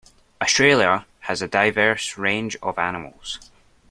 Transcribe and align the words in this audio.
Australia 0.41 1.05
has 1.19 1.43
a 1.43 1.47
diverse 1.47 2.17
range 2.17 2.55
of 2.63 2.79
animals. 2.79 3.39